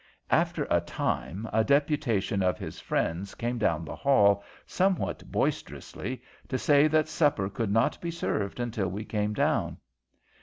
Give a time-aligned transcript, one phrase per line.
[0.31, 6.57] After a time a deputation of his friends came down the hall, somewhat boisterously, to
[6.57, 9.77] say that supper could not be served until we came down.